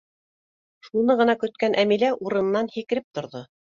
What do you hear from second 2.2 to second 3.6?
урынынан һикереп торҙо: